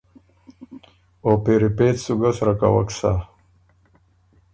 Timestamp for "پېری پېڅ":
1.43-1.95